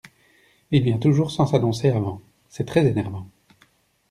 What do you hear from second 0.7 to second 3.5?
Il vient toujours sans s’annoncer avant, c’est très énervant.